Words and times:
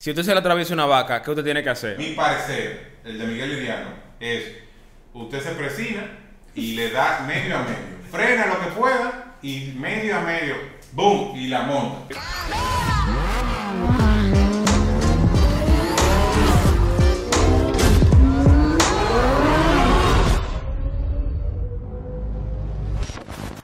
Si 0.00 0.10
usted 0.10 0.22
se 0.22 0.32
le 0.32 0.38
atraviesa 0.38 0.74
una 0.74 0.86
vaca, 0.86 1.20
¿qué 1.20 1.30
usted 1.32 1.42
tiene 1.42 1.60
que 1.60 1.70
hacer? 1.70 1.98
Mi 1.98 2.12
parecer, 2.12 2.98
el 3.04 3.18
de 3.18 3.26
Miguel 3.26 3.50
Liriano, 3.50 3.88
es 4.20 4.44
usted 5.12 5.40
se 5.40 5.50
presina 5.50 6.08
y 6.54 6.76
le 6.76 6.90
da 6.92 7.24
medio 7.26 7.56
a 7.56 7.62
medio. 7.62 7.98
Frena 8.08 8.46
lo 8.46 8.60
que 8.60 8.66
pueda 8.78 9.34
y 9.42 9.74
medio 9.76 10.16
a 10.16 10.20
medio, 10.20 10.54
¡boom! 10.92 11.36
Y 11.36 11.48
la 11.48 11.62
monta. 11.62 12.14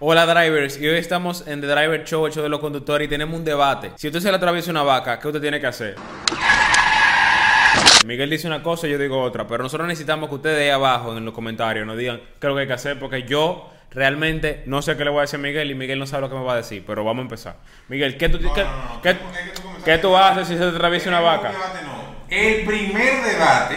Hola 0.01 0.27
drivers, 0.27 0.79
y 0.79 0.87
hoy 0.87 0.99
estamos 0.99 1.47
en 1.47 1.61
The 1.61 1.67
Driver 1.69 2.05
Show, 2.05 2.27
el 2.27 2.33
show 2.33 2.43
de 2.43 2.49
los 2.51 2.61
conductores, 2.61 3.07
y 3.07 3.09
tenemos 3.09 3.39
un 3.39 3.45
debate. 3.45 3.93
Si 3.97 4.09
usted 4.09 4.21
se 4.21 4.31
le 4.31 4.37
atraviesa 4.37 4.71
una 4.71 4.83
vaca, 4.83 5.19
¿qué 5.19 5.29
usted 5.29 5.41
tiene 5.41 5.61
que 5.61 5.67
hacer? 5.67 5.95
Miguel 8.07 8.29
dice 8.31 8.47
una 8.47 8.63
cosa 8.63 8.87
y 8.87 8.91
yo 8.91 8.99
digo 8.99 9.21
otra, 9.23 9.47
pero 9.47 9.63
nosotros 9.63 9.89
necesitamos 9.89 10.29
que 10.29 10.35
ustedes 10.37 10.61
ahí 10.63 10.69
abajo 10.71 11.17
en 11.17 11.25
los 11.25 11.33
comentarios 11.35 11.87
nos 11.87 11.97
digan 11.97 12.19
qué 12.41 12.47
es 12.47 12.49
lo 12.49 12.55
que 12.55 12.61
hay 12.63 12.67
que 12.67 12.73
hacer, 12.75 12.99
porque 12.99 13.23
yo 13.23 13.71
realmente 13.91 14.63
no 14.67 14.83
sé 14.83 14.97
qué 14.97 15.05
le 15.05 15.11
voy 15.11 15.19
a 15.19 15.23
decir 15.23 15.39
a 15.39 15.43
Miguel 15.43 15.71
y 15.71 15.75
Miguel 15.75 15.99
no 15.99 16.07
sabe 16.07 16.23
lo 16.23 16.29
que 16.31 16.35
me 16.37 16.45
va 16.45 16.53
a 16.55 16.57
decir, 16.57 16.85
pero 16.87 17.03
vamos 17.05 17.21
a 17.21 17.23
empezar. 17.23 17.57
Miguel, 17.89 18.17
¿qué 18.19 18.29
tú, 18.29 18.39
No, 18.41 18.53
qué, 18.53 18.63
no, 18.65 18.71
no, 18.71 18.95
no, 18.97 19.03
qué- 19.03 19.15
tú- 19.15 19.23
qué 19.85 19.93
haces 20.19 20.49
si 20.49 20.55
se 20.55 20.61
te 20.61 20.67
atraviesa 20.77 21.09
una 21.09 21.21
vaca? 21.21 21.53
El 22.29 22.65
primer 22.65 23.23
debate 23.25 23.77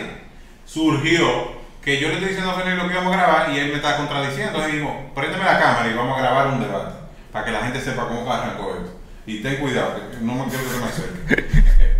surgió 0.65 1.57
que 1.83 1.99
yo 1.99 2.07
le 2.09 2.15
estoy 2.15 2.29
diciendo 2.29 2.51
a 2.51 2.55
Fernando 2.55 2.83
lo 2.83 2.89
que 2.89 2.95
íbamos 2.95 3.13
a 3.13 3.17
grabar 3.17 3.49
y 3.53 3.59
él 3.59 3.69
me 3.69 3.75
está 3.75 3.95
contradiciendo. 3.97 4.47
Entonces 4.49 4.71
dijimos, 4.73 4.95
préndeme 5.15 5.45
la 5.45 5.59
cámara 5.59 5.89
y 5.89 5.93
vamos 5.93 6.17
a 6.17 6.21
grabar 6.21 6.47
un 6.47 6.59
debate 6.59 6.95
para 7.31 7.45
que 7.45 7.51
la 7.51 7.59
gente 7.61 7.79
sepa 7.79 8.07
cómo 8.07 8.29
arrancó 8.31 8.75
esto. 8.75 8.99
Y 9.25 9.41
ten 9.41 9.57
cuidado, 9.57 9.95
que 10.11 10.17
no 10.21 10.33
me 10.35 10.45
quiero 10.51 10.63
que 10.63 10.69
se 10.69 10.79
me 10.79 10.85
acerque. 10.85 11.47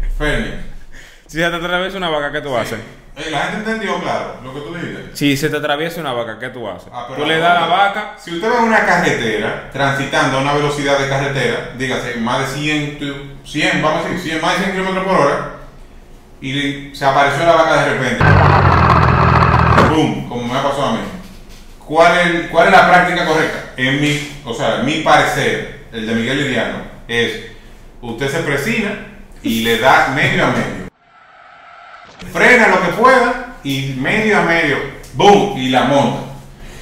Fernie. 0.18 0.67
Si 1.28 1.38
se 1.40 1.50
te 1.50 1.56
atraviesa 1.56 1.98
una 1.98 2.10
vaca, 2.10 2.32
¿qué 2.32 2.42
tú 2.42 2.56
haces? 2.58 2.80
Eh, 3.18 3.30
la 3.32 3.40
gente 3.40 3.58
entendió, 3.72 4.00
claro, 4.02 4.36
lo 4.44 4.54
que 4.54 4.60
tú 4.62 4.74
dijiste. 4.76 5.10
Si 5.14 5.36
se 5.36 5.50
te 5.50 5.58
atraviesa 5.58 6.00
una 6.00 6.14
vaca, 6.14 6.38
¿qué 6.40 6.50
tú 6.50 6.68
haces? 6.70 6.88
Ah, 6.94 7.06
pero 7.10 7.22
tú 7.24 7.28
le 7.28 7.38
das 7.40 7.58
a 7.58 7.62
la 7.62 7.68
vaca, 7.68 8.14
Si 8.18 8.36
usted 8.36 8.50
va 8.50 8.60
en 8.60 8.64
una 8.66 8.86
carretera, 8.86 9.70
transitando 9.74 10.38
a 10.38 10.42
una 10.42 10.54
velocidad 10.54 10.98
de 11.00 11.10
carretera, 11.10 11.72
dígase 11.78 12.16
más 12.18 12.40
de 12.40 12.46
100, 12.60 13.00
tu- 13.00 13.16
100 13.44 13.82
vamos 13.82 14.06
a 14.06 14.10
decir, 14.10 14.32
100, 14.32 14.42
más 14.42 14.54
de 14.58 14.64
100 14.66 14.72
kilómetros 14.72 15.04
por 15.06 15.16
hora, 15.16 15.50
y 16.40 16.54
le- 16.54 16.96
se 16.96 17.06
apareció 17.06 17.46
la 17.46 17.54
vaca 17.56 17.84
de 17.86 17.94
repente. 17.94 18.24
¡Bum! 19.90 20.30
Como 20.30 20.54
me 20.54 20.60
ha 20.60 20.64
pasado 20.64 20.86
a 20.88 20.92
mí. 20.94 21.00
¿Cuál 21.86 22.18
es, 22.20 22.48
¿Cuál 22.50 22.68
es 22.68 22.72
la 22.74 22.88
práctica 22.88 23.26
correcta? 23.26 23.74
En 23.78 24.00
mi, 24.02 24.42
o 24.46 24.54
sea, 24.54 24.78
mi 24.84 25.02
parecer, 25.02 25.86
el 25.92 26.06
de 26.06 26.14
Miguel 26.14 26.38
Liriano, 26.38 26.78
es 27.08 27.48
usted 28.02 28.30
se 28.30 28.40
presina 28.40 28.92
y 29.42 29.62
le 29.64 29.80
da 29.80 30.10
medio 30.16 30.44
a 30.46 30.48
medio. 30.48 30.87
Frena 32.32 32.68
lo 32.68 32.82
que 32.82 32.94
pueda 32.94 33.56
y 33.64 33.96
medio 34.00 34.38
a 34.38 34.42
medio, 34.42 34.78
¡boom! 35.14 35.58
Y 35.58 35.70
la 35.70 35.84
monta. 35.86 36.22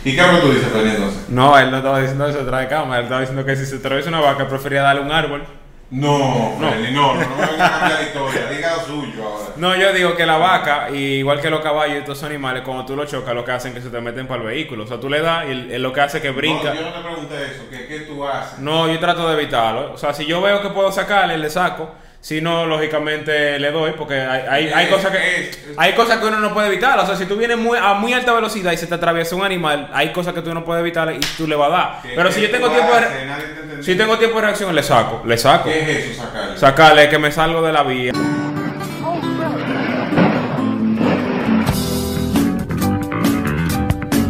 ¿Y 0.04 0.14
qué 0.16 0.22
es 0.22 0.28
lo 0.28 0.34
que 0.36 0.42
tú 0.42 0.54
dices, 0.54 0.68
Fernando, 0.68 0.92
entonces? 0.98 1.30
No, 1.30 1.58
él 1.58 1.72
no 1.72 1.78
estaba 1.78 2.00
diciendo 2.00 2.28
eso 2.28 2.40
detrás 2.40 2.62
de 2.62 2.68
cámara, 2.68 2.98
él 3.00 3.04
estaba 3.06 3.22
diciendo 3.22 3.44
que 3.44 3.56
si 3.56 3.66
se 3.66 3.78
atraviesa 3.78 4.10
una 4.10 4.20
vaca, 4.22 4.48
prefería 4.48 4.82
darle 4.82 5.02
un 5.02 5.12
árbol. 5.12 5.44
No, 5.92 6.18
No. 6.18 6.60
No, 6.60 6.72
no, 6.72 7.14
no 7.16 7.36
me 7.38 7.46
venga 7.46 7.66
a 7.66 7.80
cambiar 7.80 8.02
la 8.02 8.02
historia, 8.02 8.48
diga 8.50 8.76
lo 8.76 8.84
suyo 8.84 9.24
ahora. 9.24 9.46
No, 9.56 9.76
yo 9.76 9.94
digo 9.94 10.16
que 10.16 10.26
la 10.26 10.38
vaca, 10.38 10.90
igual 10.90 11.40
que 11.40 11.50
los 11.50 11.62
caballos 11.62 11.96
y 11.96 12.00
estos 12.00 12.24
animales, 12.24 12.64
cuando 12.64 12.86
tú 12.86 12.96
los 12.96 13.10
chocas, 13.10 13.34
lo 13.34 13.46
que 13.46 13.52
hacen 13.52 13.72
es 13.72 13.78
que 13.78 13.84
se 13.84 13.90
te 13.90 14.02
meten 14.02 14.28
para 14.28 14.42
el 14.42 14.48
vehículo. 14.48 14.84
O 14.84 14.88
sea, 14.88 15.00
tú 15.00 15.10
le 15.10 15.22
das 15.22 15.46
y 15.48 15.52
él 15.52 15.82
lo 15.82 15.94
que 15.94 16.02
hace 16.02 16.18
es 16.18 16.24
que 16.24 16.32
brinca. 16.32 16.74
No, 16.74 16.76
yo 16.76 16.82
no 16.82 16.94
te 16.94 17.02
pregunté 17.02 17.36
eso, 17.46 17.64
¿qué, 17.70 17.88
qué 17.88 18.00
tú 18.02 18.26
haces? 18.28 18.60
No, 18.60 18.92
yo 18.92 19.00
trato 19.00 19.28
de 19.30 19.42
evitarlo. 19.42 19.94
O 19.94 19.98
sea, 19.98 20.14
si 20.14 20.26
yo 20.26 20.42
veo 20.42 20.62
que 20.62 20.70
puedo 20.70 20.92
sacarle, 20.92 21.38
le 21.38 21.50
saco. 21.50 21.92
Si 22.26 22.42
no, 22.42 22.66
lógicamente 22.66 23.60
le 23.60 23.70
doy, 23.70 23.92
porque 23.96 24.16
hay, 24.20 24.42
hay, 24.50 24.74
hay 24.74 24.86
Eh, 24.88 24.90
cosas 24.90 25.12
que 25.12 25.18
eh, 25.20 25.52
hay 25.78 25.94
cosas 25.94 26.18
que 26.18 26.26
uno 26.26 26.40
no 26.40 26.56
puede 26.56 26.70
evitar. 26.70 26.98
O 26.98 27.06
sea, 27.06 27.16
si 27.16 27.28
tú 27.28 27.36
vienes 27.38 27.56
muy, 27.56 27.78
a 27.78 27.94
muy 27.94 28.14
alta 28.14 28.34
velocidad 28.34 28.72
y 28.72 28.78
se 28.78 28.88
te 28.88 28.96
atraviesa 28.96 29.36
un 29.36 29.44
animal, 29.46 29.92
hay 29.94 30.12
cosas 30.12 30.34
que 30.34 30.42
tú 30.42 30.52
no 30.52 30.66
puedes 30.66 30.82
evitar 30.82 31.14
y 31.14 31.20
tú 31.38 31.46
le 31.48 31.56
vas 31.56 31.68
a 31.68 31.72
dar. 31.72 32.00
¿Qué- 32.02 32.14
Pero 32.16 32.32
si 32.32 32.42
yo 32.42 32.50
tengo 32.50 32.72
tiempo 32.72 32.94
de, 32.96 33.84
si 33.84 33.94
tengo 33.94 34.18
tiempo 34.18 34.38
de 34.38 34.42
reacción, 34.42 34.74
le 34.74 34.82
saco, 34.82 35.22
le 35.24 35.38
saco. 35.38 35.70
¿Qué 35.70 35.80
es 35.82 36.06
eso, 36.14 36.24
sacarle? 36.24 36.58
Sacarle 36.58 37.10
que 37.10 37.20
me 37.20 37.32
salgo 37.32 37.62
de 37.62 37.72
la 37.72 37.84
vía. 37.84 38.12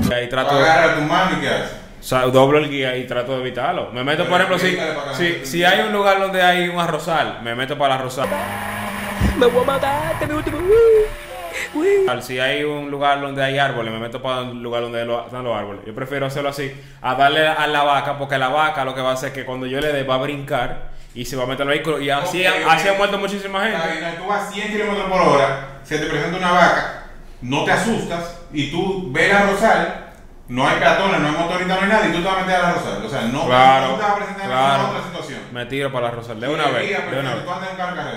Tú 0.02 0.30
trato 0.30 0.58
de, 0.58 0.64
agarras 0.70 0.96
tu 0.98 1.02
mano 1.04 1.38
y 1.38 1.42
¿qué 1.42 1.50
haces? 1.50 1.72
O 2.06 2.08
sea, 2.08 2.22
doblo 2.28 2.60
el 2.60 2.70
guía 2.70 2.96
y 2.98 3.08
trato 3.08 3.32
de 3.32 3.42
evitarlo. 3.42 3.90
Me 3.92 4.04
meto, 4.04 4.28
por 4.28 4.40
ejemplo, 4.40 4.60
si, 4.60 4.78
si, 5.18 5.44
si 5.44 5.64
hay 5.64 5.80
un 5.88 5.92
lugar 5.92 6.20
donde 6.20 6.40
hay 6.40 6.70
un 6.70 6.80
arrozal, 6.80 7.40
me 7.42 7.56
meto 7.56 7.80
para 7.80 7.96
el 7.96 8.00
arrozal. 8.02 8.28
Me 9.40 9.48
voy 9.48 9.64
a 9.64 9.66
matar, 9.66 10.20
te 10.20 10.32
último. 10.32 10.60
Si 12.22 12.40
hay 12.40 12.64
un 12.64 12.92
lugar 12.92 13.20
donde 13.22 13.44
hay 13.44 13.58
árboles, 13.58 13.92
me 13.92 14.00
meto 14.00 14.22
para 14.22 14.42
un 14.42 14.62
lugar 14.62 14.84
donde 14.84 15.02
están 15.02 15.44
los 15.44 15.58
árboles. 15.58 15.82
Yo 15.84 15.96
prefiero 15.96 16.28
hacerlo 16.28 16.50
así, 16.50 16.72
a 17.02 17.16
darle 17.16 17.48
a 17.48 17.66
la 17.66 17.82
vaca, 17.82 18.20
porque 18.20 18.38
la 18.38 18.50
vaca 18.50 18.86
lo 18.86 18.94
que 18.94 19.02
va 19.02 19.10
a 19.10 19.14
hacer 19.14 19.30
es 19.30 19.34
que 19.34 19.44
cuando 19.44 19.66
yo 19.66 19.82
le 19.82 19.92
dé 19.92 20.04
va 20.04 20.14
a 20.14 20.20
brincar 20.20 20.90
y 21.16 21.26
se 21.26 21.36
va 21.36 21.46
a 21.46 21.48
meter 21.48 21.64
al 21.64 21.70
vehículo. 21.70 22.00
Y 22.00 22.12
así, 22.12 22.46
Ok, 22.46 22.54
así 22.70 22.88
ok. 22.88 22.94
ha 22.94 22.98
muerto 23.00 23.18
muchísima 23.18 23.64
gente. 23.64 23.80
bien, 24.00 24.16
Tú 24.16 24.28
vas 24.28 24.54
100 24.54 24.68
kilómetros 24.72 25.10
por 25.10 25.22
hora, 25.22 25.80
se 25.84 25.98
te 25.98 26.06
presenta 26.06 26.38
una 26.38 26.52
vaca, 26.52 27.04
no 27.42 27.66
te 27.66 27.72
asustas 27.72 28.42
y 28.54 28.70
tú 28.70 29.12
ves 29.12 29.34
la 29.34 29.42
rosal, 29.50 30.05
no 30.48 30.68
hay 30.68 30.78
peatones, 30.80 31.20
no 31.22 31.28
hay 31.28 31.34
motoristas, 31.34 31.78
no 31.78 31.84
hay 31.84 31.90
nada 31.90 32.08
y 32.08 32.12
tú 32.12 32.18
te 32.22 32.28
vas 32.28 32.38
a 32.38 32.42
meter 32.42 32.56
a 32.56 32.62
la 32.64 32.72
rosal. 32.74 33.06
O 33.06 33.10
sea, 33.10 33.22
no, 33.24 33.46
Claro, 33.46 33.88
no 33.88 33.96
te 33.96 34.02
vas 34.04 34.12
a 34.12 34.16
presentar 34.16 34.44
en 34.46 34.52
claro. 34.52 34.78
ninguna 34.84 34.90
otra 35.00 35.04
situación. 35.12 35.40
Me 35.52 35.66
tiro 35.66 35.92
para 35.92 36.08
la 36.08 36.12
Rosal 36.16 36.40
de 36.40 36.48
una 36.50 36.66
vez. 36.68 36.90
De 37.12 37.20
una 37.20 37.34
vez. 37.36 37.44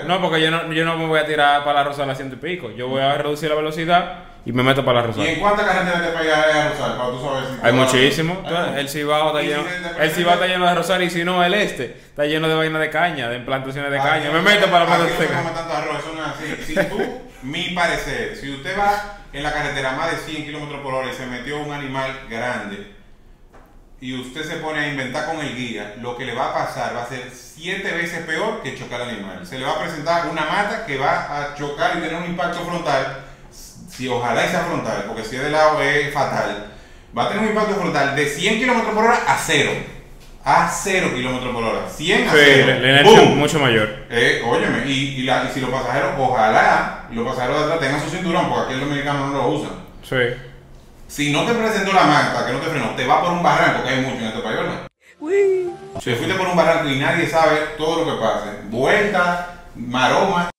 en. 0.01 0.07
No, 0.07 0.21
porque 0.21 0.41
yo 0.41 0.51
no, 0.51 0.71
yo 0.73 0.85
no 0.85 0.97
me 0.97 1.07
voy 1.07 1.19
a 1.19 1.25
tirar 1.25 1.63
para 1.63 1.79
la 1.79 1.83
Rosal 1.85 2.09
a 2.09 2.15
ciento 2.15 2.35
y 2.35 2.39
pico. 2.39 2.69
Yo 2.71 2.87
voy 2.87 3.01
a 3.01 3.13
reducir 3.17 3.49
la 3.49 3.55
velocidad 3.55 4.13
y 4.45 4.51
me 4.51 4.61
meto 4.63 4.83
para 4.85 5.01
la 5.01 5.07
¿Y 5.07 5.11
en 5.11 5.15
Rosal. 5.17 5.39
cuántas 5.39 5.65
carreteras 5.65 6.01
te 6.01 6.17
pegas 6.19 6.37
a 6.55 6.69
Rosal? 6.69 6.97
Para 6.97 7.09
tú 7.11 7.21
saber 7.23 7.43
si 7.45 7.65
Hay 7.65 7.71
tú- 7.71 7.77
muchísimo. 7.77 8.43
Hay 8.45 8.79
El 8.79 8.89
Cibao 8.89 9.27
está 9.27 9.41
lleno. 9.41 9.63
El 9.99 10.11
Cibao 10.11 10.33
está 10.35 10.47
lleno 10.47 10.65
de 10.67 10.75
Rosal 10.75 11.03
y 11.03 11.09
si 11.09 11.23
no, 11.23 11.43
el 11.43 11.53
este 11.53 11.85
está 12.09 12.25
lleno 12.25 12.47
de 12.47 12.55
vaina 12.55 12.79
de 12.79 12.89
caña, 12.89 13.29
de 13.29 13.39
plantaciones 13.39 13.89
de 13.91 13.99
Aquí 13.99 14.07
caña. 14.07 14.31
Me 14.31 14.41
meto 14.41 14.67
para 14.69 14.85
la 14.85 14.93
aquí 14.95 15.03
no 15.03 15.09
se 15.09 15.15
plantación. 15.15 15.43
come 15.43 15.55
tanto 15.55 15.73
arroz, 15.73 15.99
eso 15.99 16.13
no 16.15 16.25
es 16.25 16.59
así. 16.59 16.65
Si 16.65 16.75
tú, 16.89 17.21
mi 17.43 17.69
parecer, 17.69 18.35
si 18.35 18.51
usted 18.53 18.77
va 18.77 19.18
en 19.33 19.43
la 19.43 19.53
carretera 19.53 19.91
más 19.93 20.11
de 20.11 20.17
100 20.17 20.45
kilómetros 20.45 20.81
por 20.81 20.93
hora 20.93 21.11
y 21.11 21.15
se 21.15 21.25
metió 21.25 21.59
un 21.59 21.71
animal 21.71 22.27
grande 22.29 22.99
y 24.01 24.17
usted 24.17 24.47
se 24.47 24.57
pone 24.57 24.79
a 24.79 24.87
inventar 24.87 25.25
con 25.25 25.41
el 25.41 25.55
guía, 25.55 25.95
lo 25.99 26.15
que 26.15 26.25
le 26.25 26.33
va 26.33 26.49
a 26.49 26.53
pasar 26.53 26.95
va 26.95 27.03
a 27.03 27.07
ser 27.07 27.31
siete 27.33 27.91
veces 27.91 28.25
peor 28.25 28.61
que 28.63 28.77
chocar 28.77 29.01
al 29.01 29.09
animal. 29.09 29.45
Se 29.45 29.59
le 29.59 29.65
va 29.65 29.73
a 29.73 29.79
presentar 29.79 30.27
una 30.27 30.45
mata 30.45 30.85
que 30.85 30.97
va 30.97 31.37
a 31.37 31.55
chocar 31.55 31.97
y 31.97 32.01
tener 32.01 32.15
un 32.15 32.25
impacto 32.25 32.63
frontal. 32.63 33.25
Si 33.51 34.07
ojalá 34.07 34.47
sea 34.47 34.61
frontal, 34.61 35.03
porque 35.05 35.25
si 35.25 35.35
es 35.35 35.43
de 35.43 35.49
lado 35.49 35.81
es 35.81 36.13
fatal. 36.13 36.71
Va 37.17 37.25
a 37.25 37.27
tener 37.29 37.43
un 37.43 37.49
impacto 37.49 37.75
frontal 37.75 38.15
de 38.15 38.25
100 38.25 38.59
kilómetros 38.59 38.93
por 38.93 39.03
hora 39.03 39.19
a 39.27 39.37
cero. 39.37 39.71
A 40.45 40.69
0 40.69 41.11
kilómetros 41.13 41.53
por 41.53 41.63
hora. 41.63 41.89
100 41.89 42.27
a 42.27 42.31
Sí, 42.31 42.37
0. 42.39 42.67
la 42.67 42.73
la 42.79 42.89
inercia 42.89 43.21
es 43.21 43.29
¡Bum! 43.29 43.37
mucho 43.37 43.59
mayor. 43.59 44.05
Eh, 44.09 44.41
óyeme, 44.47 44.83
y, 44.87 44.91
y, 45.19 45.23
la- 45.23 45.43
y 45.43 45.53
si 45.53 45.59
los 45.59 45.69
pasajeros, 45.69 46.11
ojalá 46.17 47.05
los 47.11 47.27
pasajeros 47.27 47.57
de 47.59 47.63
atrás 47.65 47.79
tengan 47.79 48.01
su 48.01 48.09
cinturón, 48.09 48.49
porque 48.49 48.63
aquí 48.65 48.73
los 48.79 48.81
dominicanos 48.89 49.31
no 49.31 49.37
lo 49.37 49.47
usan. 49.49 49.71
Sí. 50.01 50.15
Si 51.07 51.31
no 51.31 51.43
te 51.45 51.53
presentó 51.53 51.91
la 51.93 52.03
manta, 52.03 52.45
que 52.45 52.53
no 52.53 52.59
te 52.59 52.67
frenó, 52.67 52.89
te 52.95 53.05
va 53.05 53.21
por 53.21 53.31
un 53.33 53.43
barranco, 53.43 53.83
que 53.83 53.89
hay 53.89 54.01
mucho 54.01 54.17
en 54.17 54.25
este 54.25 54.39
país, 54.39 54.57
¿verdad? 54.57 54.87
Uy. 55.19 55.69
Si 56.01 56.13
fuiste 56.15 56.35
por 56.35 56.47
un 56.47 56.55
barranco 56.55 56.87
y 56.89 56.99
nadie 56.99 57.27
sabe 57.27 57.57
todo 57.77 58.05
lo 58.05 58.15
que 58.15 58.21
pase, 58.21 58.49
vuelta, 58.69 59.55
maroma 59.75 60.49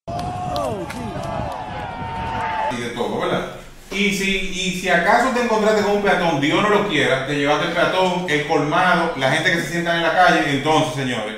y 2.70 2.76
de 2.80 2.88
todo, 2.90 3.20
¿verdad? 3.20 3.46
Y 3.92 4.12
si, 4.14 4.36
y 4.54 4.80
si 4.80 4.88
acaso 4.88 5.30
te 5.34 5.42
encontraste 5.42 5.82
con 5.82 5.96
un 5.96 6.02
peatón, 6.02 6.40
Dios 6.40 6.62
no 6.62 6.68
lo 6.68 6.88
quiera, 6.88 7.26
te 7.26 7.34
llevaste 7.36 7.66
el 7.68 7.72
peatón, 7.72 8.26
el 8.28 8.46
colmado, 8.46 9.14
la 9.16 9.30
gente 9.32 9.50
que 9.52 9.60
se 9.62 9.68
sienta 9.72 9.96
en 9.96 10.02
la 10.04 10.12
calle, 10.14 10.42
entonces, 10.50 10.94
señores, 10.94 11.34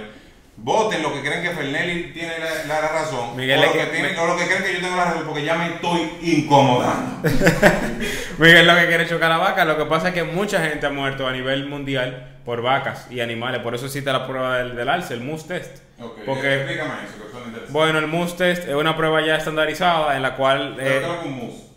voten 0.58 1.02
lo 1.02 1.14
que 1.14 1.22
creen 1.22 1.42
que 1.42 1.50
Fernelli 1.50 2.12
tiene 2.12 2.34
la, 2.38 2.64
la 2.80 2.88
razón, 2.88 3.34
Miguel, 3.36 3.58
o, 3.58 3.64
lo 3.66 3.72
que 3.72 3.84
tienen- 3.86 4.12
me- 4.14 4.18
o 4.20 4.26
lo 4.26 4.36
que 4.36 4.44
creen 4.46 4.62
que 4.64 4.74
yo 4.74 4.80
tengo 4.80 4.96
la 4.96 5.04
razón, 5.06 5.22
porque 5.26 5.44
ya 5.44 5.54
me 5.56 5.66
estoy 5.74 6.10
incomodando. 6.22 7.26
Miguel 8.38 8.66
lo 8.66 8.76
que 8.76 8.86
quiere 8.86 9.06
chocar 9.08 9.30
la 9.30 9.38
vaca. 9.38 9.64
Lo 9.64 9.76
que 9.78 9.84
pasa 9.86 10.08
es 10.08 10.14
que 10.14 10.22
mucha 10.24 10.60
gente 10.62 10.86
ha 10.86 10.90
muerto 10.90 11.26
a 11.26 11.32
nivel 11.32 11.66
mundial 11.68 12.36
por 12.44 12.60
vacas 12.62 13.06
y 13.10 13.20
animales. 13.20 13.60
Por 13.62 13.74
eso 13.74 13.86
existe 13.86 14.12
la 14.12 14.26
prueba 14.26 14.58
del, 14.58 14.76
del 14.76 14.88
alce, 14.88 15.14
el 15.14 15.20
MUS 15.20 15.46
test. 15.46 15.78
Ok, 16.00 16.18
Porque, 16.26 16.54
explícame 16.56 16.90
eso, 17.04 17.14
que 17.30 17.38
interesante. 17.38 17.72
bueno, 17.72 17.98
el 17.98 18.06
MUS 18.08 18.36
test 18.36 18.68
es 18.68 18.74
una 18.74 18.96
prueba 18.96 19.20
ya 19.24 19.36
estandarizada 19.36 20.16
en 20.16 20.22
la 20.22 20.34
cual 20.36 20.76
eh, 20.80 21.02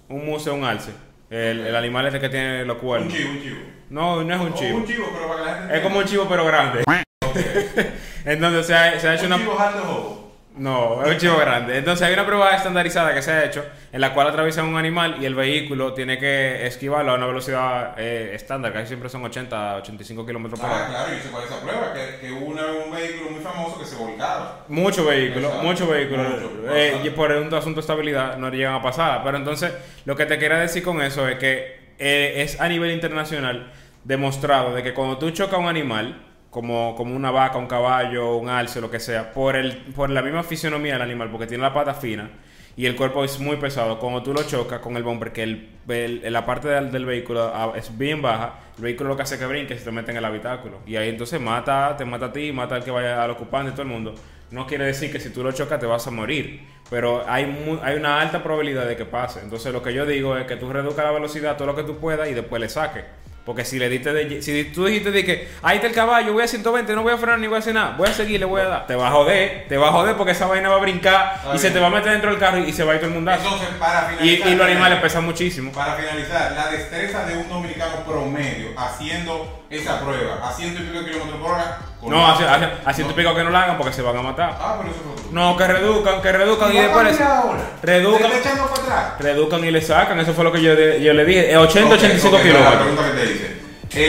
un 0.09 0.17
mus. 0.17 0.25
un 0.25 0.25
MUS 0.25 0.47
es 0.47 0.53
un 0.53 0.63
alce. 0.63 0.91
El, 1.29 1.65
el 1.67 1.75
animal 1.75 2.05
este 2.07 2.19
que 2.19 2.29
tiene 2.29 2.65
los 2.65 2.77
Un 2.77 2.81
cuernos. 2.81 3.13
chivo, 3.13 3.31
un 3.31 3.41
chivo. 3.41 3.57
No, 3.89 4.23
no 4.23 4.33
es 4.35 4.41
un 4.41 4.51
O 4.51 4.55
chivo. 4.55 4.77
un 4.77 4.85
chivo, 4.85 5.05
pero 5.13 5.27
para 5.27 5.39
que 5.43 5.45
la 5.49 5.57
gente 5.57 5.75
Es 5.77 5.81
como 5.81 5.99
un 5.99 6.05
chivo 6.05 6.25
pero 6.29 6.45
grande. 6.45 6.83
Ok. 7.25 7.37
Entonces 8.25 8.67
se 8.67 8.73
ha, 8.75 8.99
se 8.99 9.07
ha 9.07 9.15
hecho 9.15 9.25
un 9.25 9.33
una... 9.33 9.41
chivo. 9.43 10.34
No, 10.57 11.03
es 11.03 11.11
un 11.11 11.17
chivo 11.17 11.37
grande. 11.37 11.77
Entonces 11.77 12.07
hay 12.07 12.13
una 12.13 12.25
prueba 12.25 12.51
estandarizada 12.55 13.13
que 13.13 13.21
se 13.21 13.29
ha 13.31 13.43
hecho 13.43 13.65
en 13.91 13.99
la 13.99 14.13
cual 14.13 14.27
atraviesa 14.27 14.63
un 14.63 14.77
animal 14.77 15.17
y 15.19 15.25
el 15.25 15.35
vehículo 15.35 15.93
tiene 15.93 16.17
que 16.17 16.65
esquivarlo 16.65 17.11
a 17.11 17.15
una 17.15 17.25
velocidad 17.25 17.93
eh, 17.97 18.31
estándar, 18.33 18.71
casi 18.71 18.87
siempre 18.87 19.09
son 19.09 19.25
80, 19.25 19.75
85 19.77 20.25
kilómetros 20.25 20.57
por 20.59 20.69
Ah, 20.69 20.73
hora. 20.73 20.87
claro, 20.87 21.13
yo 21.13 21.21
sé 21.23 21.29
cuál 21.29 21.43
es 21.43 21.51
esa 21.51 21.61
prueba, 21.61 21.93
que, 21.93 22.19
que 22.21 22.31
hubo 22.31 22.45
un 22.45 22.91
vehículo 22.95 23.31
muy 23.31 23.41
famoso 23.41 23.79
que 23.79 23.85
se 23.85 23.95
volcaba. 23.97 24.63
Muchos 24.69 25.05
vehículos, 25.05 25.61
muchos 25.61 25.89
vehículos, 25.89 26.25
Mucho, 26.41 26.73
eh, 26.73 27.01
y 27.03 27.09
por 27.09 27.31
un 27.31 27.53
asunto 27.53 27.75
de 27.75 27.81
estabilidad 27.81 28.37
no 28.37 28.49
llegan 28.49 28.75
a 28.75 28.81
pasar. 28.81 29.21
Pero 29.25 29.35
entonces, 29.37 29.73
lo 30.05 30.15
que 30.15 30.25
te 30.25 30.39
quería 30.39 30.57
decir 30.59 30.83
con 30.83 31.01
eso 31.01 31.27
es 31.27 31.37
que 31.37 31.91
eh, 31.99 32.33
es 32.43 32.61
a 32.61 32.69
nivel 32.69 32.91
internacional 32.91 33.73
demostrado 34.05 34.73
de 34.73 34.83
que 34.83 34.93
cuando 34.93 35.17
tú 35.17 35.31
chocas 35.31 35.55
a 35.55 35.57
un 35.57 35.67
animal, 35.67 36.21
como, 36.55 36.95
como 36.95 37.13
una 37.17 37.31
vaca, 37.31 37.57
un 37.57 37.67
caballo, 37.67 38.37
un 38.37 38.47
alce, 38.47 38.79
lo 38.79 38.89
que 38.89 39.01
sea, 39.01 39.33
por, 39.33 39.57
el, 39.57 39.75
por 39.93 40.09
la 40.09 40.21
misma 40.21 40.41
fisionomía 40.41 40.93
del 40.93 41.01
animal, 41.01 41.29
porque 41.29 41.47
tiene 41.47 41.61
la 41.61 41.73
pata 41.73 41.93
fina 41.93 42.29
y 42.77 42.85
el 42.85 42.95
cuerpo 42.95 43.25
es 43.25 43.41
muy 43.41 43.57
pesado, 43.57 43.99
cuando 43.99 44.23
tú 44.23 44.31
lo 44.31 44.41
chocas 44.43 44.79
con 44.79 44.95
el 44.95 45.03
bumper, 45.03 45.33
que 45.33 45.43
el, 45.43 46.21
la 46.31 46.45
parte 46.45 46.69
del, 46.69 46.93
del 46.93 47.03
vehículo 47.05 47.51
ah, 47.53 47.73
es 47.75 47.97
bien 47.97 48.21
baja, 48.21 48.53
el 48.77 48.83
vehículo 48.83 49.09
lo 49.09 49.17
que 49.17 49.23
hace 49.23 49.35
es 49.35 49.41
que 49.41 49.47
brinque 49.47 49.73
y 49.73 49.77
se 49.77 49.83
te 49.83 49.91
mete 49.91 50.11
en 50.11 50.17
el 50.17 50.23
habitáculo. 50.23 50.79
Y 50.85 50.95
ahí 50.95 51.09
entonces 51.09 51.41
mata, 51.41 51.97
te 51.97 52.05
mata 52.05 52.27
a 52.27 52.31
ti, 52.31 52.53
mata 52.53 52.75
al 52.75 52.85
que 52.85 52.91
vaya 52.91 53.21
al 53.21 53.31
ocupante 53.31 53.71
todo 53.71 53.81
el 53.81 53.89
mundo. 53.89 54.15
No 54.51 54.65
quiere 54.65 54.85
decir 54.85 55.11
que 55.11 55.19
si 55.19 55.31
tú 55.31 55.43
lo 55.43 55.51
chocas 55.51 55.77
te 55.77 55.85
vas 55.85 56.07
a 56.07 56.11
morir, 56.11 56.65
pero 56.89 57.25
hay, 57.27 57.43
hay 57.83 57.97
una 57.97 58.21
alta 58.21 58.41
probabilidad 58.41 58.87
de 58.87 58.95
que 58.95 59.03
pase. 59.03 59.41
Entonces 59.41 59.73
lo 59.73 59.83
que 59.83 59.93
yo 59.93 60.05
digo 60.05 60.37
es 60.37 60.47
que 60.47 60.55
tú 60.55 60.71
reduzcas 60.71 61.03
la 61.03 61.11
velocidad 61.11 61.57
todo 61.57 61.67
lo 61.67 61.75
que 61.75 61.83
tú 61.83 61.97
puedas 61.97 62.29
y 62.29 62.33
después 62.33 62.61
le 62.61 62.69
saques. 62.69 63.03
Porque 63.45 63.63
si 63.63 63.77
le 63.77 63.87
diste 63.89 64.11
de, 64.11 64.41
si 64.41 64.63
tú 64.65 64.85
dijiste 64.85 65.11
de 65.11 65.23
que 65.23 65.47
ahí 65.61 65.75
está 65.75 65.87
el 65.87 65.93
caballo, 65.93 66.33
voy 66.33 66.41
a 66.43 66.47
120, 66.47 66.95
no 66.95 67.03
voy 67.03 67.13
a 67.13 67.17
frenar 67.17 67.37
ni 67.37 67.45
voy 67.45 67.57
a 67.57 67.59
hacer 67.59 67.75
nada, 67.75 67.93
voy 67.95 68.09
a 68.09 68.13
seguir, 68.13 68.39
le 68.39 68.45
voy 68.47 68.59
a 68.61 68.65
dar. 68.65 68.87
Te 68.87 68.95
va 68.95 69.07
a 69.07 69.11
joder, 69.11 69.65
te 69.69 69.77
va 69.77 69.89
a 69.89 69.91
joder 69.91 70.15
porque 70.15 70.31
esa 70.31 70.47
vaina 70.47 70.67
va 70.67 70.77
a 70.77 70.79
brincar 70.79 71.35
Está 71.43 71.55
y 71.55 71.59
se 71.59 71.69
te 71.69 71.79
va 71.79 71.87
a 71.87 71.89
meter 71.91 72.11
dentro 72.11 72.31
del 72.31 72.39
carro 72.39 72.57
y, 72.57 72.69
y 72.69 72.73
se 72.73 72.83
va 72.83 72.93
a 72.93 72.95
ir 72.95 73.01
todo 73.01 73.09
el 73.09 73.15
mundazo. 73.15 73.43
Entonces, 73.43 73.67
para 73.79 74.11
Y, 74.13 74.17
finalizar. 74.17 74.47
y 74.49 74.55
los 74.55 74.65
animales 74.67 74.99
pesan 74.99 75.25
muchísimo. 75.25 75.71
Para 75.71 75.93
finalizar, 75.93 76.53
la 76.53 76.67
destreza 76.71 77.23
de 77.25 77.37
un 77.37 77.47
dominicano 77.47 78.03
promedio 78.03 78.69
haciendo 78.77 79.63
esa 79.69 79.99
prueba, 80.01 80.47
a 80.47 80.51
ciento 80.51 80.81
y 80.81 80.85
pico 80.87 80.99
de 81.03 81.11
kilómetros 81.11 81.39
por 81.41 81.51
hora. 81.51 81.77
No, 82.09 82.27
hace, 82.27 82.43
hace, 82.45 82.67
hace 82.85 83.01
No. 83.03 83.07
tu 83.09 83.15
pico 83.15 83.33
que 83.35 83.43
no 83.43 83.49
lo 83.49 83.57
hagan 83.57 83.77
porque 83.77 83.93
se 83.93 84.01
van 84.01 84.17
a 84.17 84.21
matar. 84.21 84.57
Ah, 84.59 84.75
pero 84.79 84.91
eso 84.93 85.01
fue. 85.03 85.31
No, 85.33 85.55
que 85.57 85.67
reduzcan, 85.67 86.21
que 86.21 86.31
reduzcan 86.31 86.71
y 86.73 86.77
¿Y 86.77 86.81
después 86.81 87.05
les- 87.05 87.19
reduzcan. 87.81 88.31
¿Te 89.17 89.23
reduzcan 89.23 89.63
y 89.65 89.71
le 89.71 89.81
sacan. 89.81 90.19
Eso 90.19 90.33
fue 90.33 90.43
lo 90.43 90.51
que 90.51 90.61
yo, 90.61 90.73
yo 90.73 91.13
le 91.13 91.25
dije. 91.25 91.51
Eh, 91.51 91.57
80, 91.57 91.87
Ok, 91.95 91.99
85 91.99 92.27
ok, 92.35 92.43
La 92.43 92.49
kilómetros. 92.49 92.81
pregunta 92.81 93.03
que 93.11 93.19
te 93.25 93.31
hice. 93.33 93.55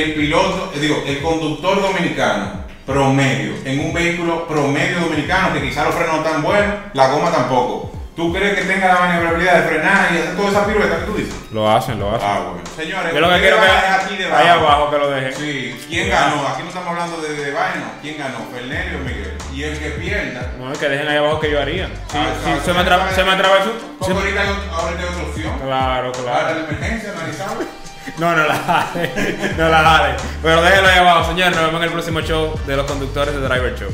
El 0.02 0.14
piloto, 0.14 0.72
eh, 0.75 0.81
digo, 0.81 1.02
el 1.06 1.22
conductor 1.22 1.81
dominicano 1.81 2.64
promedio, 2.84 3.54
en 3.64 3.81
un 3.81 3.93
vehículo 3.93 4.46
promedio 4.46 5.00
dominicano, 5.00 5.52
que 5.54 5.62
quizá 5.62 5.84
los 5.84 5.94
frenos 5.94 6.16
no 6.20 6.25
están 6.25 6.43
buenos, 6.43 6.75
la 6.93 7.08
goma 7.08 7.31
tampoco. 7.31 7.93
¿Tú 8.16 8.32
crees 8.32 8.54
que 8.58 8.64
tenga 8.64 8.88
la 8.88 9.00
maniobrabilidad 9.00 9.60
de 9.62 9.68
frenar 9.68 10.08
y 10.10 10.16
hacer 10.16 10.36
toda 10.36 10.48
esa 10.48 10.66
pirueta 10.66 10.96
que 11.00 11.04
tú 11.04 11.14
dices? 11.14 11.34
Lo 11.52 11.70
hacen, 11.70 12.00
lo 12.00 12.14
hacen. 12.16 12.26
Ah, 12.26 12.40
bueno. 12.48 12.60
Señores, 12.74 13.12
Yo 13.12 13.20
lo 13.20 13.28
que 13.28 13.40
quiero 13.40 13.60
que 13.60 13.66
aquí 13.66 14.16
debajo. 14.16 14.42
ahí 14.42 14.48
abajo 14.48 14.90
que 14.90 14.98
lo 14.98 15.10
dejen. 15.10 15.34
Sí, 15.34 15.84
¿quién 15.86 16.08
ganó? 16.08 16.48
Aquí 16.48 16.62
no 16.62 16.68
estamos 16.68 16.88
hablando 16.88 17.20
de, 17.20 17.34
de 17.34 17.52
vaina. 17.52 17.92
¿Quién 18.00 18.16
ganó? 18.16 18.38
¿Fernelio 18.52 18.98
o 18.98 19.02
Miguel? 19.02 19.36
Y 19.52 19.62
el 19.64 19.78
que 19.78 19.90
pierda. 19.90 20.50
No, 20.58 20.72
es 20.72 20.78
que 20.78 20.88
dejen 20.88 21.08
ahí 21.08 21.18
abajo 21.18 21.40
que 21.40 21.50
yo 21.50 21.60
haría. 21.60 21.90
Ah, 22.14 22.26
si 22.42 22.48
exacto. 22.50 22.64
se 22.64 22.72
me, 22.72 22.80
atra- 22.80 23.10
se 23.14 23.22
me 23.24 23.32
atravesó. 23.32 23.72
Porque 23.98 24.14
ahorita 24.14 24.40
hay 24.40 24.48
ahorita 24.48 25.02
hay 25.02 25.08
otra 25.08 25.22
opción. 25.28 25.58
Claro, 25.60 26.12
Para 26.12 26.24
claro. 26.24 26.54
la 26.54 26.64
emergencia, 26.69 27.12
analizamos. 27.12 27.64
No, 28.19 28.34
no 28.36 28.46
la 28.46 28.54
jale. 28.54 29.12
No 29.58 29.69
la 29.69 29.82
jale. 29.82 30.14
Pero 30.42 30.62
déjenlo 30.62 30.88
ahí 30.88 30.98
abajo, 31.00 31.24
señor. 31.30 31.50
Nos 31.50 31.60
vemos 31.66 31.76
en 31.76 31.82
el 31.82 31.90
próximo 31.92 32.20
show 32.22 32.58
de 32.66 32.76
los 32.76 32.86
conductores 32.86 33.34
de 33.34 33.40
Driver 33.40 33.74
Show. 33.78 33.90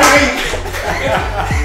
Ai! 0.00 1.57